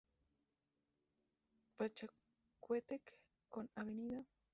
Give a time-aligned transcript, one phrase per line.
[1.77, 3.19] Pachacútec
[3.49, 3.87] con Av.